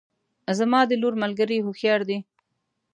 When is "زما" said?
0.57-0.79